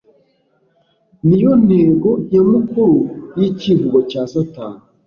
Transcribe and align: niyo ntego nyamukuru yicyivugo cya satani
niyo 1.27 1.51
ntego 1.65 2.09
nyamukuru 2.29 2.97
yicyivugo 3.39 3.97
cya 4.09 4.21
satani 4.33 4.81